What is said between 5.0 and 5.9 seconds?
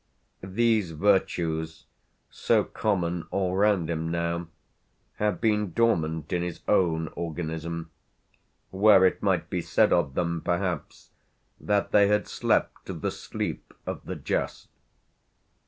had been